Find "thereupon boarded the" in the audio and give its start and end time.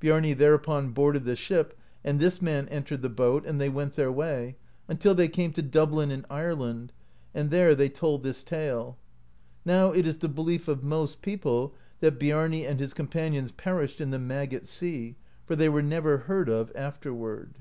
0.36-1.36